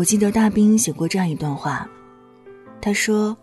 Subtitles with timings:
[0.00, 1.86] 我记得大兵写过这样一段话，
[2.80, 3.36] 他说：“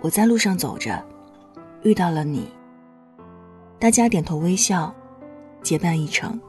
[0.00, 1.04] 我在路上走着，
[1.82, 2.48] 遇到了你。
[3.76, 4.94] 大家点头微笑，
[5.62, 6.40] 结伴一程。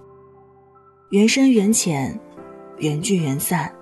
[1.10, 2.16] 缘深缘浅，
[2.78, 3.74] 缘聚缘散。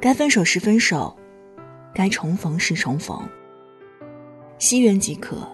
[0.00, 1.14] 该分手时分手，
[1.94, 3.20] 该重逢时重逢。
[4.56, 5.46] 惜缘即可，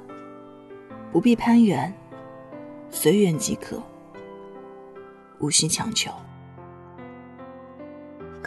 [1.10, 1.92] 不必攀缘；
[2.90, 3.82] 随缘即可，
[5.40, 6.12] 无需强求。”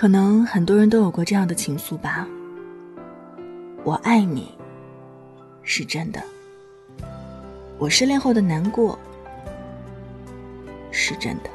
[0.02, 2.28] 可能很多人都有过这样的情愫吧。
[3.84, 4.52] 我爱你，
[5.62, 6.20] 是真的。
[7.78, 8.98] 我失恋后的难过，
[10.90, 11.52] 是真的。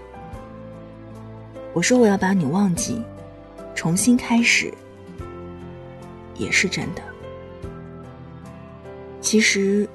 [1.72, 3.02] 我说我要把你忘记，
[3.74, 4.72] 重新开始，
[6.36, 7.02] 也是真的。
[9.20, 9.88] 其实，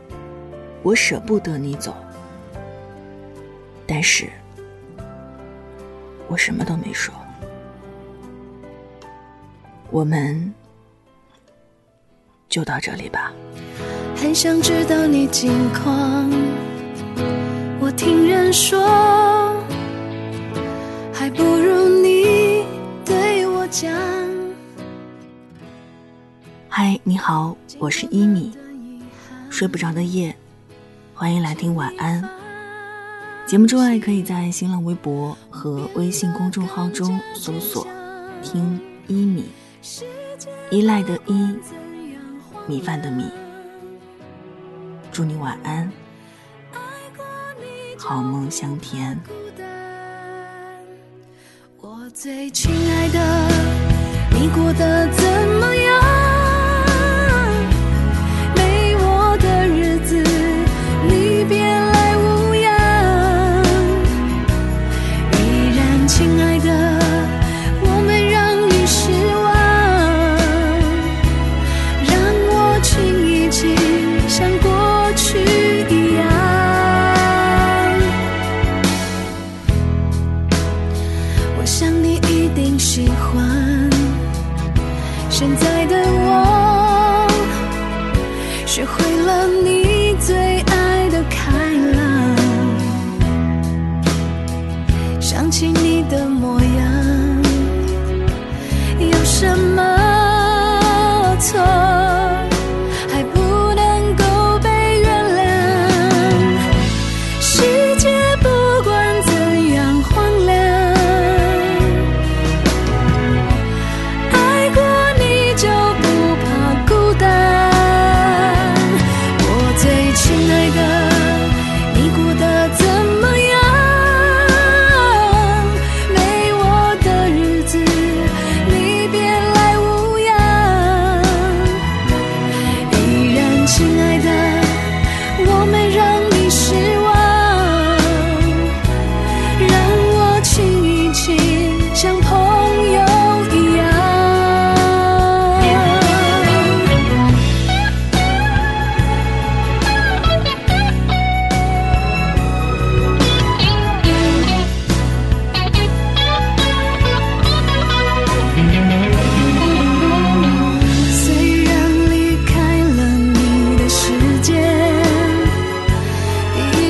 [0.83, 1.95] 我舍不得你走，
[3.87, 4.29] 但是，
[6.27, 7.15] 我什么都没说。
[9.91, 10.53] 我们
[12.47, 13.33] 就到这里吧。
[14.15, 16.31] 很想知道你近况，
[17.81, 18.79] 我听人说，
[21.13, 22.63] 还不如你
[23.03, 23.91] 对我讲。
[26.69, 28.57] 嗨，你好，我是伊米。
[29.49, 30.33] 睡不着的夜，
[31.13, 32.23] 欢迎来听晚安。
[33.45, 37.85] 节目之外，可以在新浪微博和微信公众号中搜索
[38.41, 39.49] “听伊米”。
[40.69, 41.57] 依赖的依，
[42.67, 43.31] 米饭的米。
[45.11, 45.91] 祝你晚安，
[47.97, 49.19] 好梦香甜。
[51.79, 53.19] 我最亲爱的，
[54.31, 55.23] 你过得怎
[55.59, 55.80] 么样？
[82.11, 83.89] 你一定喜欢，
[85.29, 87.25] 现在的我
[88.65, 91.90] 学会了你最爱的开朗。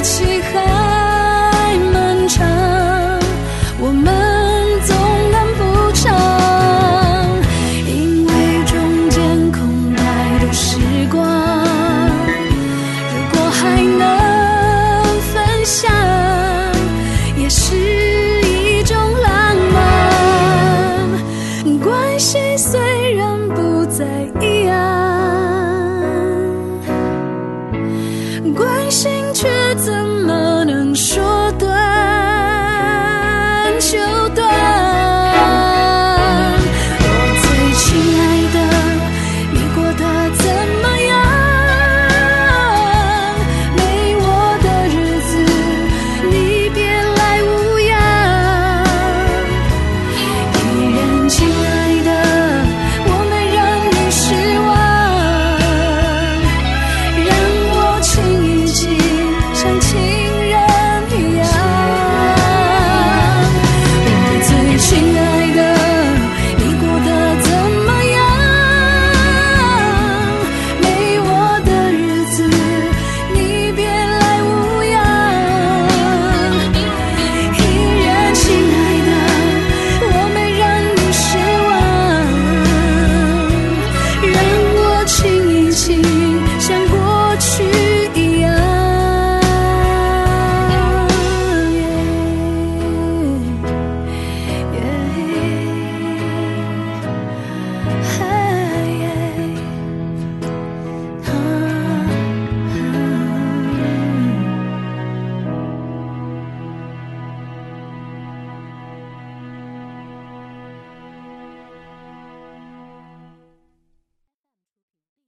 [0.01, 0.30] noite